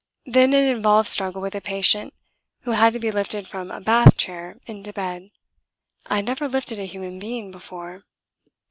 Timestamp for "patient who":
1.61-2.71